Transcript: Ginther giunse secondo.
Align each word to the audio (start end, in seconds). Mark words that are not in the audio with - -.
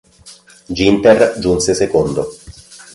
Ginther 0.77 1.35
giunse 1.37 1.75
secondo. 1.75 2.27